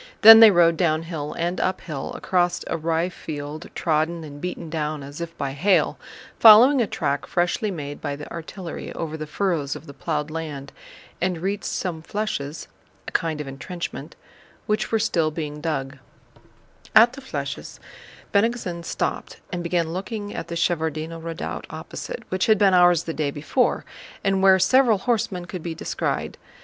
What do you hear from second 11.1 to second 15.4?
and reached some flèches * which were still